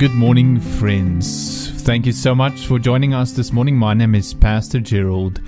Good 0.00 0.14
morning, 0.14 0.58
friends. 0.58 1.72
Thank 1.82 2.06
you 2.06 2.12
so 2.12 2.34
much 2.34 2.66
for 2.66 2.78
joining 2.78 3.12
us 3.12 3.32
this 3.32 3.52
morning. 3.52 3.76
My 3.76 3.92
name 3.92 4.14
is 4.14 4.32
Pastor 4.32 4.80
Gerald, 4.80 5.42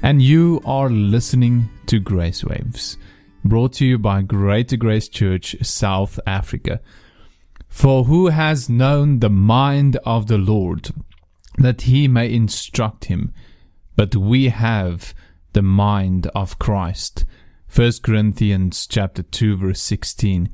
and 0.00 0.22
you 0.22 0.62
are 0.64 0.88
listening 0.88 1.68
to 1.86 1.98
Grace 1.98 2.44
Waves, 2.44 2.98
brought 3.44 3.72
to 3.72 3.84
you 3.84 3.98
by 3.98 4.22
Greater 4.22 4.76
Grace 4.76 5.08
Church, 5.08 5.56
South 5.60 6.20
Africa. 6.24 6.80
For 7.66 8.04
who 8.04 8.28
has 8.28 8.68
known 8.68 9.18
the 9.18 9.28
mind 9.28 9.96
of 10.04 10.28
the 10.28 10.38
Lord, 10.38 10.90
that 11.58 11.82
he 11.82 12.06
may 12.06 12.32
instruct 12.32 13.06
him? 13.06 13.34
But 13.96 14.14
we 14.14 14.50
have 14.50 15.14
the 15.52 15.62
mind 15.62 16.28
of 16.32 16.60
Christ. 16.60 17.24
1 17.74 17.90
Corinthians 18.04 18.86
chapter 18.86 19.24
2 19.24 19.56
verse 19.56 19.82
16. 19.82 20.48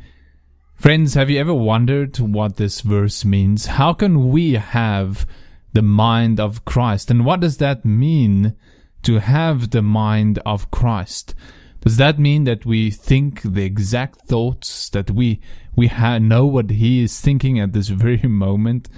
Friends, 0.83 1.15
have 1.15 1.31
you 1.31 1.39
ever 1.39 1.55
wondered 1.55 2.19
what 2.19 2.57
this 2.57 2.81
verse 2.81 3.25
means? 3.25 3.67
How 3.67 3.93
can 3.93 4.31
we 4.31 4.55
have 4.55 5.25
the 5.73 5.81
mind 5.81 6.41
of 6.41 6.65
Christ? 6.65 7.09
And 7.09 7.25
what 7.25 7.39
does 7.39 7.59
that 7.59 7.85
mean 7.85 8.57
to 9.05 9.21
have 9.21 9.71
the 9.71 9.81
mind 9.81 10.41
of 10.45 10.73
Christ? 10.73 11.37
Does 11.83 11.99
that 11.99 12.19
mean 12.19 12.43
that 12.45 12.67
we 12.67 12.91
think 12.91 13.43
the 13.43 13.63
exact 13.63 14.23
thoughts 14.23 14.91
that 14.91 15.13
we 15.13 15.41
we 15.77 15.87
ha- 15.87 16.19
know 16.19 16.47
what 16.47 16.71
he 16.71 17.05
is 17.05 17.21
thinking 17.21 17.61
at 17.61 17.75
this 17.75 17.89
very 18.05 18.29
moment? 18.29 18.89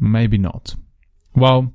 Maybe 0.00 0.38
not. 0.38 0.74
Well, 1.36 1.74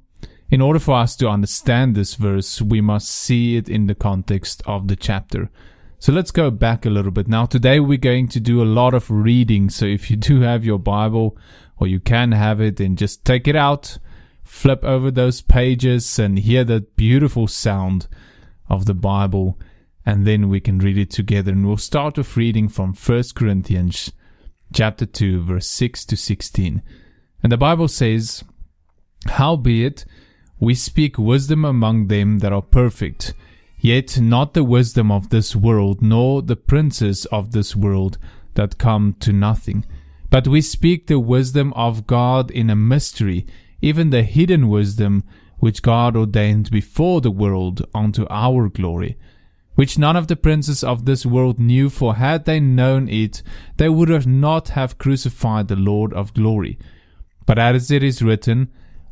in 0.50 0.62
order 0.62 0.80
for 0.80 0.96
us 0.96 1.16
to 1.18 1.30
understand 1.30 1.94
this 1.94 2.16
verse, 2.16 2.64
we 2.64 2.82
must 2.82 3.10
see 3.10 3.58
it 3.58 3.70
in 3.70 3.86
the 3.86 3.94
context 3.94 4.64
of 4.66 4.88
the 4.88 4.96
chapter. 4.96 5.52
So 6.00 6.12
let's 6.12 6.32
go 6.32 6.52
back 6.52 6.86
a 6.86 6.90
little 6.90 7.12
bit. 7.12 7.28
Now, 7.28 7.46
today 7.46 7.80
we're 7.80 7.98
going 7.98 8.28
to 8.30 8.40
do 8.40 8.62
a 8.62 8.66
lot 8.66 8.94
of 8.94 9.10
reading. 9.10 9.70
So 9.70 9.86
if 9.86 10.12
you 10.12 10.18
do 10.18 10.42
have 10.42 10.66
your 10.66 10.80
Bible 10.80 11.38
or 11.78 11.88
you 11.88 12.00
can 12.00 12.32
have 12.32 12.62
it, 12.62 12.78
then 12.78 12.96
just 12.96 13.26
take 13.26 13.48
it 13.48 13.56
out, 13.56 13.98
flip 14.44 14.84
over 14.84 15.10
those 15.10 15.42
pages 15.42 16.20
and 16.20 16.40
hear 16.40 16.64
that 16.66 16.96
beautiful 16.96 17.48
sound 17.48 18.08
of 18.70 18.86
the 18.86 18.94
Bible. 18.94 19.60
And 20.06 20.28
then 20.28 20.50
we 20.50 20.60
can 20.60 20.80
read 20.80 20.98
it 20.98 21.10
together. 21.10 21.52
And 21.52 21.66
we'll 21.66 21.78
start 21.78 22.18
with 22.18 22.38
reading 22.38 22.70
from 22.70 22.94
1 22.94 23.24
Corinthians 23.34 24.12
chapter 24.74 25.06
2, 25.06 25.44
verse 25.44 25.68
6 25.68 26.06
to 26.06 26.18
16. 26.18 26.84
And 27.42 27.52
the 27.52 27.58
Bible 27.58 27.88
says, 27.88 28.44
Howbeit, 29.28 30.06
we 30.60 30.76
speak 30.76 31.18
wisdom 31.18 31.66
among 31.66 32.08
them 32.08 32.40
that 32.40 32.54
are 32.54 32.62
perfect 32.62 33.34
Yet 33.86 34.20
not 34.20 34.56
the 34.56 34.64
wisdom 34.64 35.12
of 35.12 35.30
this 35.30 35.56
world, 35.56 36.02
nor 36.02 36.42
the 36.42 36.56
princes 36.56 37.26
of 37.26 37.52
this 37.52 37.76
world 37.76 38.18
that 38.56 38.80
come 38.80 39.16
to 39.20 39.32
nothing. 39.32 39.86
But 40.32 40.48
we 40.48 40.62
speak 40.62 41.06
the 41.06 41.20
wisdom 41.20 41.72
of 41.74 42.08
God 42.08 42.50
in 42.50 42.72
a 42.72 42.76
mystery, 42.76 43.46
even 43.84 44.10
the 44.10 44.24
hidden 44.24 44.70
wisdom 44.70 45.24
which 45.60 45.84
God 45.84 46.18
ordained 46.18 46.72
before 46.72 47.22
the 47.22 47.30
world 47.30 47.86
unto 47.94 48.26
our 48.28 48.70
glory, 48.70 49.20
which 49.76 50.00
none 50.00 50.16
of 50.16 50.30
the 50.30 50.36
princes 50.36 50.84
of 50.84 51.06
this 51.06 51.24
world 51.24 51.60
knew, 51.60 51.92
for 51.92 52.16
had 52.16 52.46
they 52.46 52.60
known 52.60 53.08
it, 53.08 53.44
they 53.78 53.88
would 53.88 54.10
have 54.10 54.26
not 54.26 54.70
have 54.70 54.98
crucified 54.98 55.68
the 55.68 55.76
Lord 55.76 56.12
of 56.12 56.34
glory. 56.34 56.80
But 57.46 57.60
as 57.60 57.92
it 57.92 58.02
is 58.02 58.24
written, 58.24 58.70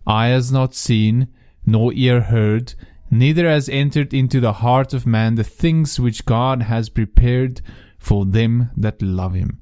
Eye 0.07 0.29
has 0.29 0.51
not 0.51 0.73
seen, 0.73 1.28
nor 1.63 1.94
ear 1.94 2.22
heard, 2.22 2.73
neither 3.19 3.47
has 3.47 3.69
entered 3.69 4.13
into 4.13 4.40
the 4.40 4.53
heart 4.53 4.94
of 4.94 5.06
man 5.06 5.35
the 5.35 5.44
things 5.44 6.00
which 6.00 6.25
God 6.25 6.63
has 6.63 6.90
prepared 6.90 7.62
for 7.97 8.25
them 8.25 8.69
that 8.75 9.01
love 9.01 9.34
him. 9.34 9.62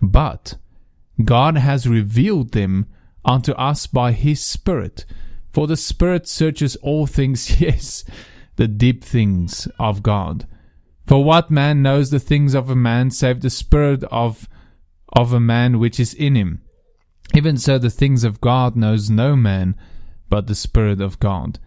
But 0.00 0.56
God 1.24 1.56
has 1.56 1.86
revealed 1.86 2.52
them 2.52 2.86
unto 3.24 3.52
us 3.52 3.86
by 3.86 4.12
his 4.12 4.40
Spirit. 4.40 5.04
For 5.52 5.66
the 5.66 5.76
Spirit 5.76 6.26
searches 6.28 6.76
all 6.76 7.06
things, 7.06 7.60
yes, 7.60 8.04
the 8.56 8.68
deep 8.68 9.04
things 9.04 9.68
of 9.78 10.02
God. 10.02 10.46
For 11.06 11.22
what 11.24 11.50
man 11.50 11.82
knows 11.82 12.10
the 12.10 12.20
things 12.20 12.54
of 12.54 12.70
a 12.70 12.76
man 12.76 13.10
save 13.10 13.40
the 13.40 13.50
Spirit 13.50 14.04
of, 14.04 14.48
of 15.12 15.32
a 15.32 15.40
man 15.40 15.78
which 15.78 15.98
is 16.00 16.14
in 16.14 16.34
him? 16.34 16.62
Even 17.34 17.56
so 17.56 17.78
the 17.78 17.90
things 17.90 18.24
of 18.24 18.40
God 18.40 18.76
knows 18.76 19.10
no 19.10 19.36
man 19.36 19.76
but 20.28 20.46
the 20.46 20.54
Spirit 20.54 21.00
of 21.00 21.18
God. 21.18 21.58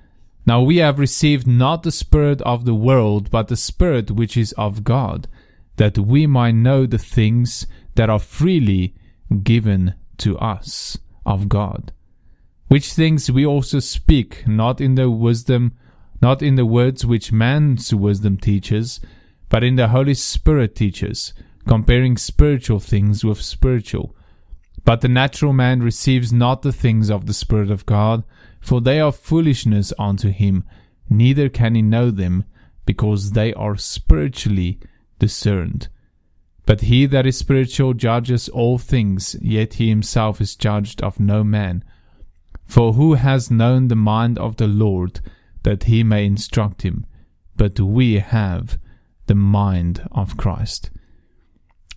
Now 0.45 0.61
we 0.61 0.77
have 0.77 0.99
received 0.99 1.47
not 1.47 1.83
the 1.83 1.91
Spirit 1.91 2.41
of 2.43 2.65
the 2.65 2.75
world, 2.75 3.31
but 3.31 3.47
the 3.47 3.57
Spirit 3.57 4.11
which 4.11 4.37
is 4.37 4.51
of 4.53 4.83
God, 4.83 5.27
that 5.77 5.97
we 5.97 6.27
might 6.27 6.55
know 6.55 6.85
the 6.85 6.99
things 6.99 7.65
that 7.95 8.09
are 8.09 8.19
freely 8.19 8.93
given 9.43 9.95
to 10.17 10.37
us 10.37 10.97
of 11.25 11.49
God. 11.49 11.91
Which 12.67 12.93
things 12.93 13.31
we 13.31 13.45
also 13.45 13.79
speak, 13.79 14.47
not 14.47 14.79
in 14.79 14.95
the 14.95 15.09
wisdom, 15.09 15.73
not 16.21 16.41
in 16.41 16.55
the 16.55 16.65
words 16.65 17.05
which 17.05 17.31
man's 17.31 17.93
wisdom 17.93 18.37
teaches, 18.37 18.99
but 19.49 19.63
in 19.63 19.75
the 19.75 19.89
Holy 19.89 20.13
Spirit 20.13 20.75
teaches, 20.75 21.33
comparing 21.67 22.17
spiritual 22.17 22.79
things 22.79 23.23
with 23.23 23.41
spiritual. 23.41 24.15
But 24.83 25.01
the 25.01 25.07
natural 25.07 25.53
man 25.53 25.81
receives 25.81 26.31
not 26.31 26.61
the 26.61 26.71
things 26.71 27.09
of 27.09 27.25
the 27.25 27.33
Spirit 27.33 27.71
of 27.71 27.85
God, 27.85 28.23
for 28.65 28.81
they 28.81 28.99
are 28.99 29.11
foolishness 29.11 29.93
unto 29.99 30.31
him, 30.31 30.63
neither 31.07 31.49
can 31.49 31.75
he 31.75 31.83
know 31.83 32.09
them, 32.09 32.45
because 32.87 33.33
they 33.33 33.53
are 33.53 33.77
spiritually 33.77 34.79
discerned. 35.19 35.87
But 36.65 36.81
he 36.81 37.05
that 37.05 37.27
is 37.27 37.37
spiritual 37.37 37.93
judges 37.93 38.49
all 38.49 38.79
things, 38.79 39.35
yet 39.39 39.75
he 39.75 39.89
himself 39.89 40.41
is 40.41 40.55
judged 40.55 41.03
of 41.03 41.19
no 41.19 41.43
man. 41.43 41.83
For 42.65 42.93
who 42.93 43.13
has 43.13 43.51
known 43.51 43.87
the 43.87 43.95
mind 43.95 44.39
of 44.39 44.57
the 44.57 44.65
Lord, 44.65 45.19
that 45.61 45.83
he 45.83 46.03
may 46.03 46.25
instruct 46.25 46.81
him? 46.81 47.05
But 47.55 47.79
we 47.79 48.15
have 48.15 48.79
the 49.27 49.35
mind 49.35 50.07
of 50.11 50.37
Christ. 50.37 50.89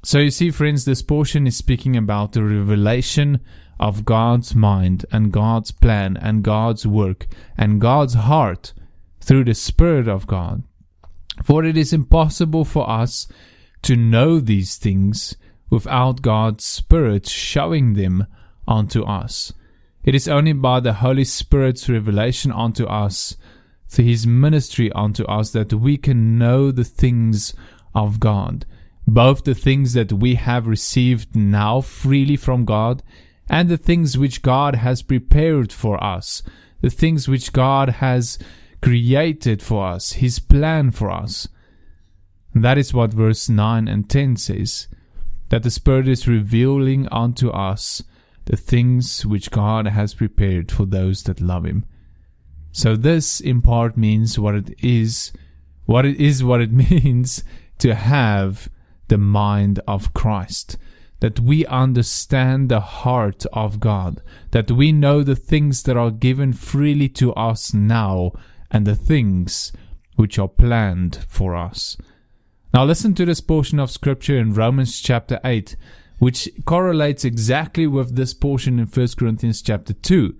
So 0.04 0.18
you 0.18 0.30
see, 0.30 0.50
friends, 0.50 0.84
this 0.84 1.00
portion 1.00 1.46
is 1.46 1.56
speaking 1.56 1.96
about 1.96 2.32
the 2.32 2.44
revelation 2.44 3.40
of 3.78 4.04
God's 4.04 4.54
mind 4.54 5.06
and 5.12 5.32
God's 5.32 5.70
plan 5.70 6.16
and 6.16 6.42
God's 6.42 6.86
work 6.86 7.26
and 7.56 7.80
God's 7.80 8.14
heart 8.14 8.72
through 9.20 9.44
the 9.44 9.54
Spirit 9.54 10.08
of 10.08 10.26
God. 10.26 10.62
For 11.44 11.64
it 11.64 11.76
is 11.76 11.92
impossible 11.92 12.64
for 12.64 12.88
us 12.88 13.28
to 13.82 13.96
know 13.96 14.40
these 14.40 14.76
things 14.76 15.36
without 15.70 16.22
God's 16.22 16.64
Spirit 16.64 17.28
showing 17.28 17.94
them 17.94 18.26
unto 18.66 19.04
us. 19.04 19.52
It 20.02 20.14
is 20.14 20.28
only 20.28 20.52
by 20.52 20.80
the 20.80 20.94
Holy 20.94 21.24
Spirit's 21.24 21.88
revelation 21.88 22.50
unto 22.50 22.86
us, 22.86 23.36
through 23.88 24.06
His 24.06 24.26
ministry 24.26 24.90
unto 24.92 25.24
us, 25.24 25.50
that 25.52 25.72
we 25.72 25.96
can 25.96 26.38
know 26.38 26.70
the 26.70 26.84
things 26.84 27.54
of 27.94 28.20
God, 28.20 28.64
both 29.06 29.44
the 29.44 29.54
things 29.54 29.92
that 29.92 30.12
we 30.12 30.36
have 30.36 30.66
received 30.66 31.34
now 31.36 31.80
freely 31.80 32.36
from 32.36 32.64
God 32.64 33.02
and 33.48 33.68
the 33.68 33.76
things 33.76 34.18
which 34.18 34.42
God 34.42 34.76
has 34.76 35.02
prepared 35.02 35.72
for 35.72 36.02
us, 36.02 36.42
the 36.80 36.90
things 36.90 37.28
which 37.28 37.52
God 37.52 37.88
has 37.88 38.38
created 38.82 39.62
for 39.62 39.86
us, 39.86 40.12
His 40.12 40.38
plan 40.38 40.90
for 40.90 41.10
us. 41.10 41.48
that 42.54 42.78
is 42.78 42.92
what 42.92 43.12
verse 43.12 43.48
9 43.48 43.88
and 43.88 44.08
10 44.08 44.36
says, 44.36 44.88
that 45.48 45.62
the 45.62 45.70
Spirit 45.70 46.08
is 46.08 46.28
revealing 46.28 47.08
unto 47.10 47.50
us 47.50 48.02
the 48.46 48.56
things 48.56 49.24
which 49.24 49.50
God 49.50 49.86
has 49.86 50.14
prepared 50.14 50.72
for 50.72 50.86
those 50.86 51.22
that 51.24 51.40
love 51.40 51.64
Him. 51.64 51.84
So 52.72 52.96
this 52.96 53.40
in 53.40 53.62
part 53.62 53.96
means 53.96 54.38
what 54.38 54.54
it 54.54 54.74
is, 54.82 55.32
what 55.86 56.04
it 56.04 56.20
is 56.20 56.44
what 56.44 56.60
it 56.60 56.72
means 56.90 57.44
to 57.78 57.94
have 57.94 58.68
the 59.08 59.18
mind 59.18 59.80
of 59.86 60.12
Christ 60.14 60.76
that 61.20 61.40
we 61.40 61.66
understand 61.66 62.68
the 62.68 62.80
heart 62.80 63.44
of 63.52 63.80
God, 63.80 64.22
that 64.52 64.70
we 64.70 64.92
know 64.92 65.22
the 65.22 65.36
things 65.36 65.82
that 65.82 65.96
are 65.96 66.10
given 66.10 66.52
freely 66.52 67.08
to 67.08 67.34
us 67.34 67.74
now 67.74 68.32
and 68.70 68.86
the 68.86 68.94
things 68.94 69.72
which 70.16 70.38
are 70.38 70.48
planned 70.48 71.24
for 71.28 71.56
us. 71.56 71.96
Now 72.72 72.84
listen 72.84 73.14
to 73.14 73.24
this 73.24 73.40
portion 73.40 73.80
of 73.80 73.90
scripture 73.90 74.38
in 74.38 74.54
Romans 74.54 75.00
chapter 75.00 75.40
8, 75.44 75.74
which 76.18 76.48
correlates 76.64 77.24
exactly 77.24 77.86
with 77.86 78.14
this 78.14 78.34
portion 78.34 78.78
in 78.78 78.86
1 78.86 79.08
Corinthians 79.16 79.62
chapter 79.62 79.92
2. 79.92 80.36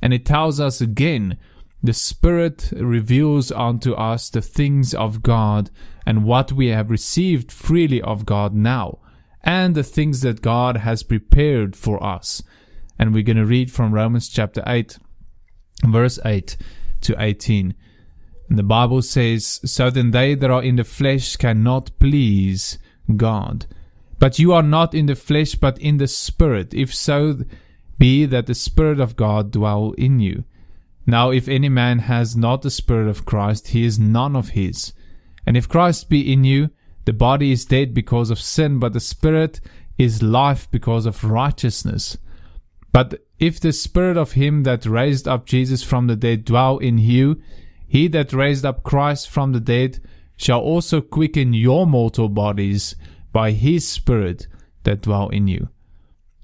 And 0.00 0.14
it 0.14 0.24
tells 0.24 0.60
us 0.60 0.80
again, 0.80 1.38
the 1.82 1.92
Spirit 1.92 2.70
reveals 2.76 3.50
unto 3.50 3.92
us 3.94 4.30
the 4.30 4.40
things 4.40 4.94
of 4.94 5.22
God 5.22 5.70
and 6.06 6.24
what 6.24 6.52
we 6.52 6.68
have 6.68 6.90
received 6.90 7.50
freely 7.50 8.00
of 8.00 8.24
God 8.24 8.54
now 8.54 9.00
and 9.44 9.74
the 9.74 9.82
things 9.82 10.20
that 10.20 10.42
God 10.42 10.78
has 10.78 11.02
prepared 11.02 11.76
for 11.76 12.02
us. 12.02 12.42
And 12.98 13.12
we're 13.12 13.22
going 13.22 13.36
to 13.36 13.46
read 13.46 13.70
from 13.70 13.92
Romans 13.92 14.28
chapter 14.28 14.62
8, 14.66 14.98
verse 15.84 16.18
8 16.24 16.56
to 17.02 17.16
18. 17.18 17.74
And 18.48 18.58
the 18.58 18.62
Bible 18.62 19.02
says, 19.02 19.60
So 19.64 19.90
then 19.90 20.10
they 20.10 20.34
that 20.34 20.50
are 20.50 20.62
in 20.62 20.76
the 20.76 20.84
flesh 20.84 21.36
cannot 21.36 21.90
please 21.98 22.78
God. 23.16 23.66
But 24.18 24.38
you 24.38 24.52
are 24.52 24.62
not 24.62 24.94
in 24.94 25.06
the 25.06 25.16
flesh, 25.16 25.54
but 25.54 25.78
in 25.78 25.96
the 25.96 26.06
Spirit, 26.06 26.72
if 26.74 26.94
so 26.94 27.38
be 27.98 28.24
that 28.26 28.46
the 28.46 28.54
Spirit 28.54 29.00
of 29.00 29.16
God 29.16 29.50
dwell 29.50 29.92
in 29.98 30.20
you. 30.20 30.44
Now, 31.06 31.30
if 31.30 31.48
any 31.48 31.68
man 31.68 32.00
has 32.00 32.36
not 32.36 32.62
the 32.62 32.70
Spirit 32.70 33.08
of 33.08 33.24
Christ, 33.24 33.68
he 33.68 33.84
is 33.84 33.98
none 33.98 34.36
of 34.36 34.50
his. 34.50 34.92
And 35.44 35.56
if 35.56 35.68
Christ 35.68 36.08
be 36.08 36.32
in 36.32 36.44
you, 36.44 36.70
the 37.04 37.12
body 37.12 37.52
is 37.52 37.64
dead 37.64 37.94
because 37.94 38.30
of 38.30 38.40
sin, 38.40 38.78
but 38.78 38.92
the 38.92 39.00
Spirit 39.00 39.60
is 39.98 40.22
life 40.22 40.70
because 40.70 41.06
of 41.06 41.24
righteousness. 41.24 42.16
But 42.92 43.22
if 43.38 43.58
the 43.58 43.72
Spirit 43.72 44.16
of 44.16 44.32
him 44.32 44.62
that 44.64 44.86
raised 44.86 45.26
up 45.26 45.46
Jesus 45.46 45.82
from 45.82 46.06
the 46.06 46.16
dead 46.16 46.44
dwell 46.44 46.78
in 46.78 46.98
you, 46.98 47.40
he 47.86 48.08
that 48.08 48.32
raised 48.32 48.64
up 48.64 48.82
Christ 48.82 49.28
from 49.28 49.52
the 49.52 49.60
dead 49.60 50.00
shall 50.36 50.60
also 50.60 51.00
quicken 51.00 51.52
your 51.52 51.86
mortal 51.86 52.28
bodies 52.28 52.94
by 53.32 53.50
his 53.52 53.86
Spirit 53.86 54.46
that 54.84 55.02
dwell 55.02 55.28
in 55.28 55.48
you. 55.48 55.68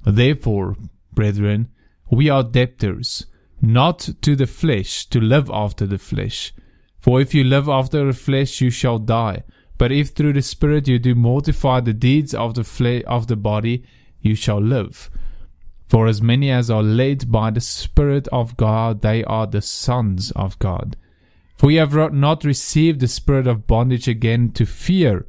Therefore, 0.04 0.76
brethren, 1.12 1.68
we 2.10 2.28
are 2.30 2.42
debtors, 2.42 3.26
not 3.60 4.08
to 4.22 4.34
the 4.36 4.46
flesh, 4.46 5.06
to 5.06 5.20
live 5.20 5.50
after 5.52 5.86
the 5.86 5.98
flesh. 5.98 6.52
For 6.98 7.20
if 7.20 7.34
you 7.34 7.44
live 7.44 7.68
after 7.68 8.06
the 8.06 8.12
flesh, 8.12 8.60
you 8.60 8.70
shall 8.70 8.98
die. 8.98 9.42
But 9.78 9.92
if 9.92 10.10
through 10.10 10.34
the 10.34 10.42
Spirit 10.42 10.88
you 10.88 10.98
do 10.98 11.14
mortify 11.14 11.80
the 11.80 11.92
deeds 11.92 12.34
of 12.34 12.54
the 12.54 12.64
flesh 12.64 13.02
of 13.06 13.28
the 13.28 13.36
body, 13.36 13.84
you 14.20 14.34
shall 14.34 14.60
live. 14.60 15.08
For 15.88 16.06
as 16.06 16.20
many 16.20 16.50
as 16.50 16.70
are 16.70 16.82
led 16.82 17.32
by 17.32 17.50
the 17.50 17.60
Spirit 17.60 18.28
of 18.28 18.56
God, 18.56 19.00
they 19.00 19.24
are 19.24 19.46
the 19.46 19.62
sons 19.62 20.32
of 20.32 20.58
God. 20.58 20.96
For 21.56 21.70
you 21.70 21.80
have 21.80 22.12
not 22.12 22.44
received 22.44 23.00
the 23.00 23.08
spirit 23.08 23.48
of 23.48 23.66
bondage 23.66 24.06
again 24.06 24.52
to 24.52 24.64
fear, 24.64 25.26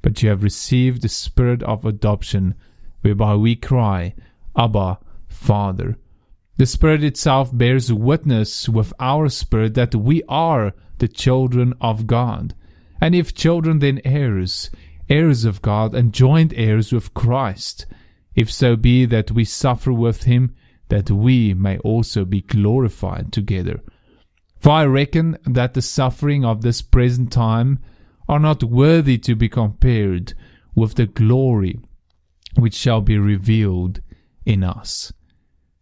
but 0.00 0.22
you 0.22 0.30
have 0.30 0.42
received 0.42 1.02
the 1.02 1.08
spirit 1.08 1.62
of 1.64 1.84
adoption, 1.84 2.54
whereby 3.02 3.34
we 3.34 3.56
cry, 3.56 4.14
Abba, 4.56 4.98
Father. 5.28 5.98
The 6.56 6.64
Spirit 6.64 7.04
itself 7.04 7.50
bears 7.52 7.92
witness 7.92 8.70
with 8.70 8.94
our 8.98 9.28
spirit 9.28 9.74
that 9.74 9.94
we 9.94 10.22
are 10.30 10.72
the 10.96 11.08
children 11.08 11.74
of 11.78 12.06
God. 12.06 12.54
And 13.00 13.14
if 13.14 13.34
children, 13.34 13.80
then 13.80 14.00
heirs, 14.04 14.70
heirs 15.08 15.44
of 15.44 15.62
God, 15.62 15.94
and 15.94 16.12
joint 16.12 16.52
heirs 16.56 16.92
with 16.92 17.14
Christ, 17.14 17.86
if 18.34 18.50
so 18.50 18.76
be 18.76 19.04
that 19.06 19.30
we 19.30 19.44
suffer 19.44 19.92
with 19.92 20.24
him, 20.24 20.54
that 20.88 21.10
we 21.10 21.54
may 21.54 21.78
also 21.78 22.24
be 22.24 22.42
glorified 22.42 23.32
together. 23.32 23.82
For 24.58 24.70
I 24.70 24.84
reckon 24.84 25.38
that 25.44 25.74
the 25.74 25.82
suffering 25.82 26.44
of 26.44 26.62
this 26.62 26.82
present 26.82 27.32
time 27.32 27.80
are 28.28 28.40
not 28.40 28.62
worthy 28.62 29.18
to 29.18 29.34
be 29.34 29.48
compared 29.48 30.34
with 30.74 30.94
the 30.94 31.06
glory 31.06 31.80
which 32.56 32.74
shall 32.74 33.00
be 33.00 33.18
revealed 33.18 34.00
in 34.44 34.64
us. 34.64 35.12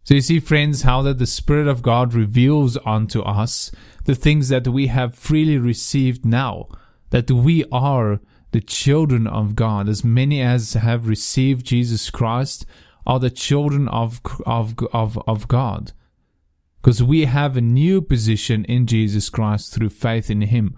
So 0.03 0.13
you 0.13 0.21
see, 0.21 0.39
friends, 0.39 0.83
how 0.83 1.01
that 1.03 1.17
the 1.17 1.25
Spirit 1.25 1.67
of 1.67 1.81
God 1.81 2.13
reveals 2.13 2.77
unto 2.85 3.21
us 3.21 3.71
the 4.03 4.13
things 4.15 4.49
that 4.49 4.67
we 4.67 4.87
have 4.87 5.15
freely 5.15 5.57
received 5.57 6.25
now 6.25 6.67
that 7.15 7.31
we 7.31 7.63
are 7.71 8.19
the 8.51 8.59
children 8.59 9.25
of 9.25 9.55
God. 9.55 9.87
As 9.87 10.03
many 10.03 10.41
as 10.41 10.73
have 10.73 11.07
received 11.07 11.65
Jesus 11.65 12.09
Christ 12.09 12.65
are 13.07 13.21
the 13.21 13.29
children 13.29 13.87
of, 13.87 14.19
of, 14.45 14.75
of, 14.91 15.17
of 15.25 15.47
God. 15.47 15.93
Because 16.81 17.01
we 17.01 17.23
have 17.23 17.55
a 17.55 17.61
new 17.61 18.01
position 18.01 18.65
in 18.65 18.85
Jesus 18.85 19.29
Christ 19.29 19.73
through 19.73 19.91
faith 19.91 20.29
in 20.29 20.41
Him. 20.41 20.75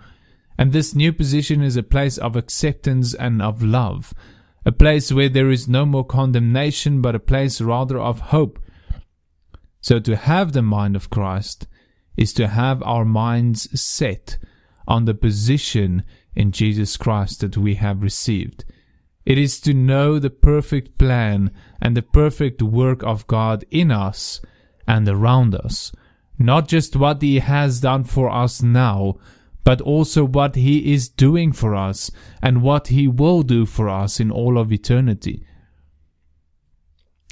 And 0.60 0.74
this 0.74 0.94
new 0.94 1.12
position 1.12 1.64
is 1.64 1.76
a 1.76 1.82
place 1.82 2.20
of 2.20 2.36
acceptance 2.36 3.16
and 3.16 3.42
of 3.42 3.64
love. 3.64 4.14
A 4.64 4.72
place 4.72 5.12
where 5.12 5.30
there 5.30 5.50
is 5.50 5.68
no 5.68 5.88
more 5.88 6.06
condemnation, 6.06 7.02
but 7.02 7.16
a 7.16 7.20
place 7.20 7.60
rather 7.60 7.98
of 7.98 8.20
hope. 8.20 8.60
So 9.82 10.00
to 10.02 10.16
have 10.16 10.52
the 10.52 10.62
mind 10.62 10.96
of 10.96 11.10
Christ 11.10 11.66
is 12.16 12.32
to 12.34 12.48
have 12.48 12.84
our 12.84 13.06
minds 13.06 13.82
set 13.82 14.38
on 14.88 15.06
the 15.06 15.14
position 15.14 16.04
in 16.38 16.52
Jesus 16.52 16.96
Christ 16.98 17.42
that 17.42 17.58
we 17.58 17.76
have 17.76 18.04
received. 18.04 18.64
It 19.26 19.40
is 19.40 19.60
to 19.62 19.74
know 19.74 20.20
the 20.20 20.30
perfect 20.30 20.98
plan 20.98 21.52
and 21.82 21.98
the 21.98 22.04
perfect 22.04 22.62
work 22.62 23.04
of 23.04 23.28
God 23.28 23.66
in 23.72 23.92
us 23.92 24.40
and 24.88 25.10
around 25.10 25.56
us. 25.56 25.92
Not 26.38 26.68
just 26.68 26.96
what 26.96 27.22
He 27.24 27.40
has 27.40 27.82
done 27.82 28.04
for 28.04 28.30
us 28.30 28.62
now, 28.62 29.16
but 29.64 29.82
also 29.82 30.24
what 30.24 30.56
He 30.56 30.94
is 30.94 31.10
doing 31.10 31.52
for 31.52 31.76
us 31.76 32.12
and 32.42 32.62
what 32.62 32.88
He 32.88 33.08
will 33.08 33.42
do 33.42 33.66
for 33.66 33.90
us 33.90 34.20
in 34.20 34.32
all 34.32 34.60
of 34.60 34.72
eternity. 34.72 35.44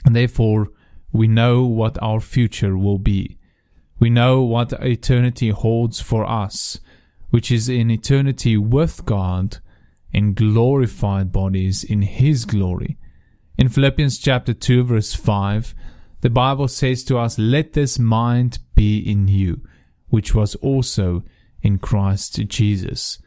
And 0.03 0.15
therefore, 0.15 0.69
we 1.13 1.27
know 1.27 1.63
what 1.63 2.01
our 2.01 2.19
future 2.19 2.75
will 2.75 2.99
be. 2.99 3.37
We 3.99 4.09
know 4.09 4.41
what 4.41 4.73
eternity 4.73 5.49
holds 5.49 6.01
for 6.01 6.25
us 6.25 6.79
which 7.35 7.51
is 7.51 7.67
in 7.67 7.91
eternity 7.91 8.55
with 8.55 9.03
God 9.03 9.57
in 10.13 10.33
glorified 10.33 11.33
bodies 11.33 11.83
in 11.83 12.01
His 12.01 12.45
glory. 12.45 12.97
In 13.57 13.67
Philippians 13.67 14.17
chapter 14.19 14.53
2 14.53 14.85
verse 14.85 15.13
5, 15.13 15.75
the 16.21 16.29
Bible 16.29 16.69
says 16.69 17.03
to 17.03 17.17
us, 17.17 17.37
Let 17.37 17.73
this 17.73 17.99
mind 17.99 18.59
be 18.73 18.99
in 18.99 19.27
you, 19.27 19.59
which 20.07 20.33
was 20.33 20.55
also 20.55 21.25
in 21.61 21.77
Christ 21.77 22.39
Jesus. 22.47 23.19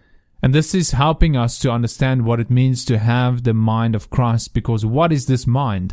And 0.42 0.54
this 0.54 0.74
is 0.74 0.92
helping 0.92 1.36
us 1.36 1.58
to 1.58 1.70
understand 1.70 2.24
what 2.24 2.40
it 2.40 2.48
means 2.48 2.86
to 2.86 2.96
have 2.96 3.42
the 3.42 3.52
mind 3.52 3.94
of 3.94 4.08
Christ, 4.08 4.54
because 4.54 4.86
what 4.86 5.12
is 5.12 5.26
this 5.26 5.46
mind? 5.46 5.92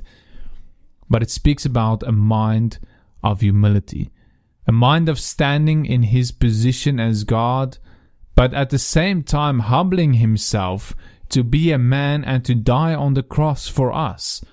But 1.09 1.21
it 1.21 1.29
speaks 1.29 1.65
about 1.65 2.01
a 2.01 2.13
mind 2.13 2.79
of 3.21 3.41
humility, 3.41 4.09
a 4.65 4.71
mind 4.71 5.09
of 5.09 5.19
standing 5.19 5.85
in 5.85 6.03
his 6.03 6.31
position 6.31 6.97
as 6.97 7.25
God 7.25 7.77
but 8.35 8.53
at 8.53 8.69
the 8.69 8.79
same 8.79 9.23
time 9.23 9.59
humbling 9.59 10.13
himself 10.13 10.93
to 11.29 11.43
be 11.43 11.71
a 11.71 11.77
man 11.77 12.23
and 12.23 12.45
to 12.45 12.53
die 12.53 12.93
on 12.93 13.13
the 13.13 13.23
cross 13.23 13.67
for 13.67 13.91
us. 13.91 14.43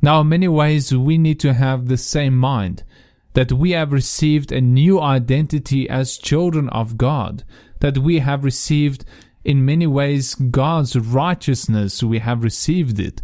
Now, 0.00 0.20
in 0.22 0.28
many 0.28 0.48
ways, 0.48 0.94
we 0.96 1.18
need 1.18 1.38
to 1.40 1.52
have 1.52 1.88
the 1.88 1.98
same 1.98 2.36
mind 2.36 2.84
that 3.34 3.52
we 3.52 3.72
have 3.72 3.92
received 3.92 4.50
a 4.50 4.60
new 4.60 5.00
identity 5.00 5.88
as 5.88 6.18
children 6.18 6.68
of 6.70 6.96
God, 6.96 7.44
that 7.80 7.98
we 7.98 8.18
have 8.20 8.44
received 8.44 9.04
in 9.44 9.64
many 9.64 9.86
ways 9.86 10.34
God's 10.34 10.96
righteousness, 10.96 12.02
we 12.02 12.18
have 12.18 12.44
received 12.44 12.98
it. 12.98 13.22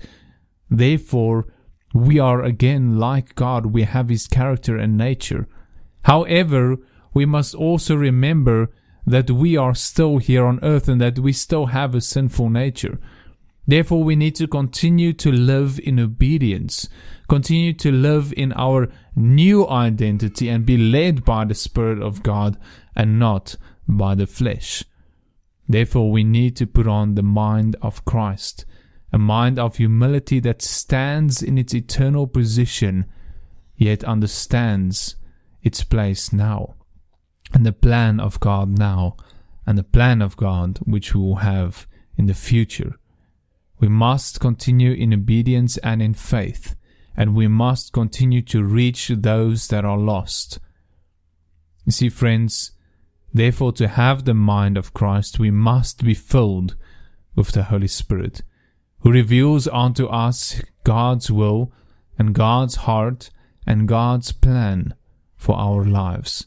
Therefore, 0.71 1.47
we 1.93 2.19
are 2.19 2.43
again 2.43 2.99
like 2.99 3.35
God, 3.35 3.67
we 3.67 3.83
have 3.83 4.09
His 4.09 4.27
character 4.27 4.77
and 4.77 4.97
nature. 4.97 5.49
However, 6.03 6.77
we 7.15 7.27
must 7.27 7.55
also 7.55 7.97
remember 7.97 8.71
that 9.07 9.31
we 9.31 9.57
are 9.57 9.75
still 9.75 10.19
here 10.19 10.45
on 10.45 10.59
earth 10.63 10.89
and 10.89 11.01
that 11.01 11.19
we 11.19 11.33
still 11.33 11.67
have 11.67 11.95
a 11.95 12.01
sinful 12.01 12.51
nature. 12.51 12.99
Therefore, 13.67 14.03
we 14.03 14.17
need 14.17 14.35
to 14.37 14.47
continue 14.47 15.13
to 15.15 15.31
live 15.31 15.81
in 15.81 15.99
obedience, 15.99 16.89
continue 17.29 17.73
to 17.75 17.91
live 17.91 18.33
in 18.37 18.53
our 18.53 18.89
new 19.15 19.67
identity 19.69 20.49
and 20.49 20.67
be 20.67 20.77
led 20.77 21.25
by 21.25 21.45
the 21.45 21.55
Spirit 21.55 22.03
of 22.03 22.23
God 22.23 22.59
and 22.95 23.19
not 23.19 23.57
by 23.89 24.15
the 24.15 24.27
flesh. 24.27 24.85
Therefore, 25.69 26.11
we 26.11 26.23
need 26.23 26.55
to 26.57 26.67
put 26.67 26.87
on 26.87 27.15
the 27.15 27.25
mind 27.25 27.75
of 27.83 28.05
Christ, 28.05 28.65
a 29.13 29.19
mind 29.19 29.59
of 29.59 29.77
humility 29.77 30.39
that 30.41 30.63
stands 30.63 31.43
in 31.43 31.59
its 31.59 31.75
eternal 31.75 32.29
position, 32.29 33.07
yet 33.77 34.05
understands 34.05 35.17
its 35.63 35.83
place 35.83 36.33
now 36.33 36.77
and 37.53 37.65
the 37.65 37.73
plan 37.73 38.21
of 38.21 38.41
God 38.41 38.79
now 38.79 39.17
and 39.67 39.77
the 39.77 39.83
plan 39.83 40.23
of 40.23 40.37
God 40.37 40.79
which 40.85 41.15
we 41.15 41.21
will 41.21 41.37
have 41.37 41.87
in 42.17 42.27
the 42.27 42.35
future. 42.35 42.97
We 43.79 43.89
must 43.89 44.41
continue 44.41 44.93
in 44.93 45.13
obedience 45.13 45.77
and 45.79 46.01
in 46.01 46.15
faith, 46.15 46.77
and 47.17 47.35
we 47.35 47.49
must 47.49 47.93
continue 47.93 48.43
to 48.43 48.65
reach 48.65 49.09
those 49.09 49.69
that 49.69 49.85
are 49.85 49.99
lost. 49.99 50.59
You 51.85 51.93
see, 51.93 52.09
friends, 52.09 52.73
therefore, 53.35 53.73
to 53.73 53.89
have 53.89 54.25
the 54.25 54.35
mind 54.35 54.77
of 54.77 54.95
Christ, 54.95 55.39
we 55.39 55.51
must 55.51 56.05
be 56.05 56.15
filled 56.15 56.75
with 57.35 57.53
the 57.53 57.65
Holy 57.65 57.89
Spirit, 57.89 58.43
who 59.01 59.13
reveals 59.13 59.69
unto 59.69 60.07
us 60.07 60.63
God's 60.85 61.31
will 61.31 61.73
and 62.19 62.35
God's 62.35 62.77
heart 62.77 63.31
and 63.67 63.87
God's 63.87 64.33
plan 64.33 64.95
for 65.37 65.55
our 65.57 65.85
lives. 65.85 66.47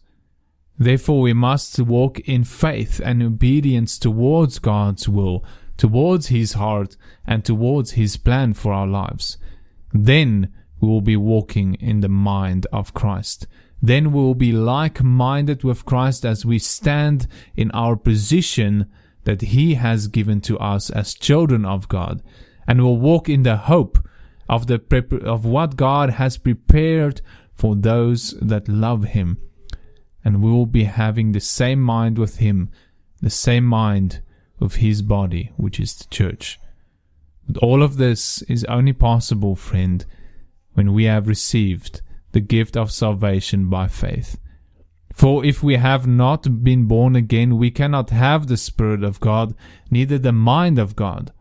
Therefore, 0.80 1.22
we 1.22 1.34
must 1.34 1.78
walk 1.80 2.20
in 2.22 2.46
faith 2.46 3.02
and 3.04 3.22
obedience 3.22 4.00
towards 4.00 4.60
God's 4.60 5.10
will, 5.10 5.44
towards 5.78 6.28
His 6.28 6.54
heart, 6.54 6.96
and 7.28 7.44
towards 7.44 7.92
His 7.92 8.16
plan 8.18 8.54
for 8.54 8.72
our 8.72 8.88
lives. 8.88 9.38
Then 9.94 10.54
we 10.80 10.88
will 10.88 11.02
be 11.02 11.18
walking 11.18 11.76
in 11.76 12.00
the 12.00 12.10
mind 12.10 12.66
of 12.72 12.94
Christ. 12.94 13.46
Then 13.82 14.14
we 14.14 14.22
will 14.22 14.36
be 14.36 14.54
like 14.54 15.04
minded 15.04 15.64
with 15.64 15.86
Christ 15.86 16.26
as 16.26 16.46
we 16.46 16.60
stand 16.60 17.28
in 17.56 17.70
our 17.72 17.98
position 17.98 18.90
that 19.26 19.42
He 19.42 19.74
has 19.76 20.08
given 20.08 20.40
to 20.42 20.58
us 20.60 20.90
as 20.90 21.14
children 21.14 21.66
of 21.66 21.90
God. 21.90 22.24
and 22.70 22.84
will 22.84 23.00
walk 23.00 23.28
in 23.28 23.42
the 23.42 23.58
hope 23.58 23.98
of 24.48 24.68
the 24.68 24.78
prep- 24.78 25.24
of 25.24 25.44
what 25.44 25.76
God 25.76 26.12
has 26.12 26.38
prepared 26.38 27.20
for 27.56 27.76
those 27.76 28.36
that 28.40 28.68
love 28.70 29.06
him 29.06 29.40
and 30.24 30.42
we 30.42 30.52
will 30.52 30.66
be 30.66 30.84
having 30.84 31.32
the 31.32 31.40
same 31.40 31.82
mind 31.82 32.18
with 32.18 32.38
him 32.38 32.70
the 33.22 33.30
same 33.30 33.66
mind 33.66 34.22
of 34.60 34.76
his 34.76 35.02
body 35.02 35.52
which 35.58 35.80
is 35.80 35.96
the 35.96 36.06
church 36.06 36.60
but 37.48 37.58
all 37.64 37.82
of 37.82 37.98
this 37.98 38.42
is 38.44 38.64
only 38.66 38.94
possible 38.94 39.56
friend 39.56 40.06
when 40.74 40.94
we 40.94 41.06
have 41.06 41.28
received 41.28 42.02
the 42.32 42.40
gift 42.40 42.78
of 42.78 42.92
salvation 42.92 43.70
by 43.70 43.88
faith 43.88 44.38
for 45.20 45.44
if 45.44 45.62
we 45.62 45.76
have 45.76 46.08
not 46.08 46.64
been 46.64 46.86
born 46.86 47.14
again, 47.14 47.58
we 47.58 47.72
cannot 47.72 48.10
have 48.12 48.48
the 48.48 48.56
Spirit 48.56 49.04
of 49.04 49.20
God, 49.20 49.54
neither 49.92 50.18
the 50.18 50.32
mind 50.32 50.80
of 50.80 50.96
God. 50.96 51.34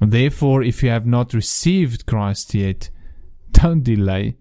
Therefore, 0.00 0.64
if 0.64 0.82
you 0.82 0.90
have 0.90 1.06
not 1.06 1.32
received 1.32 2.06
Christ 2.06 2.54
yet, 2.54 2.90
don't 3.52 3.84
delay. 3.84 4.36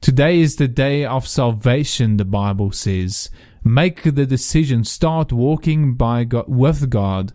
Today 0.00 0.40
is 0.40 0.56
the 0.56 0.68
day 0.68 1.04
of 1.04 1.26
salvation, 1.26 2.16
the 2.16 2.24
Bible 2.24 2.72
says. 2.72 3.30
Make 3.64 4.02
the 4.02 4.26
decision. 4.26 4.84
Start 4.84 5.32
walking 5.32 5.94
by 5.94 6.24
God, 6.24 6.46
with 6.48 6.88
God 6.88 7.32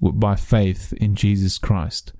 by 0.00 0.36
faith 0.36 0.92
in 0.94 1.14
Jesus 1.14 1.58
Christ. 1.58 2.12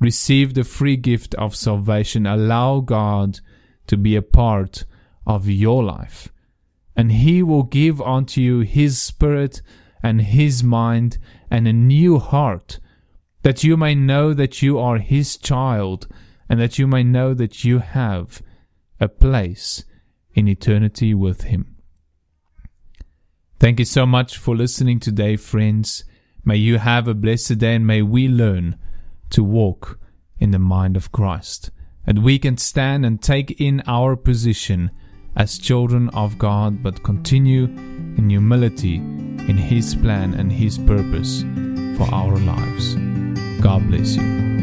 Receive 0.00 0.54
the 0.54 0.64
free 0.64 0.96
gift 0.96 1.34
of 1.36 1.56
salvation. 1.56 2.26
Allow 2.26 2.80
God 2.80 3.40
to 3.86 3.96
be 3.96 4.16
a 4.16 4.22
part 4.22 4.84
of 5.26 5.48
your 5.48 5.82
life 5.82 6.28
and 6.96 7.12
he 7.12 7.42
will 7.42 7.62
give 7.62 8.00
unto 8.00 8.40
you 8.40 8.60
his 8.60 8.98
spirit 8.98 9.60
and 10.02 10.22
his 10.22 10.64
mind 10.64 11.18
and 11.50 11.68
a 11.68 11.72
new 11.72 12.18
heart, 12.18 12.80
that 13.42 13.62
you 13.62 13.76
may 13.76 13.94
know 13.94 14.32
that 14.32 14.62
you 14.62 14.78
are 14.78 14.98
his 14.98 15.36
child, 15.36 16.08
and 16.48 16.58
that 16.58 16.78
you 16.78 16.86
may 16.86 17.04
know 17.04 17.34
that 17.34 17.64
you 17.64 17.80
have 17.80 18.40
a 19.00 19.08
place 19.08 19.84
in 20.34 20.48
eternity 20.48 21.14
with 21.14 21.44
him. 21.44 21.76
Thank 23.58 23.78
you 23.78 23.84
so 23.84 24.04
much 24.04 24.36
for 24.36 24.54
listening 24.54 25.00
today, 25.00 25.36
friends. 25.36 26.04
May 26.44 26.56
you 26.56 26.78
have 26.78 27.08
a 27.08 27.14
blessed 27.14 27.58
day, 27.58 27.74
and 27.74 27.86
may 27.86 28.02
we 28.02 28.28
learn 28.28 28.76
to 29.30 29.42
walk 29.42 29.98
in 30.38 30.50
the 30.50 30.58
mind 30.58 30.96
of 30.96 31.10
Christ, 31.10 31.70
and 32.06 32.22
we 32.22 32.38
can 32.38 32.58
stand 32.58 33.06
and 33.06 33.20
take 33.20 33.60
in 33.60 33.82
our 33.86 34.14
position 34.14 34.90
as 35.34 35.58
children 35.58 36.08
of 36.10 36.38
God, 36.38 36.82
but 36.82 37.02
continue 37.02 37.64
in 37.64 38.30
humility 38.30 38.96
in 38.96 39.56
His 39.56 39.94
plan 39.94 40.34
and 40.34 40.52
His 40.52 40.78
purpose 40.78 41.42
for 41.96 42.12
our 42.14 42.36
lives. 42.36 42.94
God 43.60 43.88
bless 43.88 44.16
you. 44.16 44.55